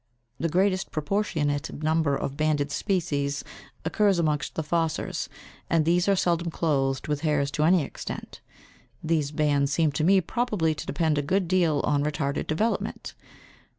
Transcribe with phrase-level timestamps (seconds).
[0.39, 3.43] The greatest proportionate number of banded species
[3.85, 5.29] occurs amongst the fossors,
[5.69, 8.41] and these are seldom clothed with hairs to any extent.
[9.03, 13.13] These bands seem to me probably to depend a good deal on retarded development.